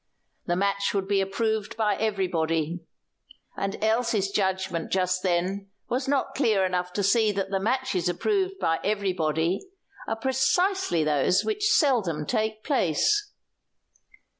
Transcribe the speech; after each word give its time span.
The 0.47 0.55
match 0.55 0.95
would 0.95 1.07
be 1.07 1.21
approved 1.21 1.77
by 1.77 1.95
everybody, 1.95 2.79
and 3.55 3.77
Elsie's 3.83 4.31
judgment 4.31 4.91
just 4.91 5.21
then 5.21 5.69
was 5.89 6.07
not 6.07 6.33
clear 6.33 6.65
enough 6.65 6.91
to 6.93 7.03
see 7.03 7.31
that 7.33 7.51
the 7.51 7.59
matches 7.59 8.09
approved 8.09 8.57
by 8.59 8.79
everybody 8.83 9.59
are 10.07 10.15
precisely 10.15 11.03
those 11.03 11.45
which 11.45 11.67
seldom 11.69 12.25
take 12.25 12.63
place. 12.63 13.31